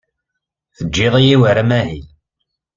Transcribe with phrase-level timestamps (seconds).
[0.77, 2.05] Teǧǧid-iyi war amahil.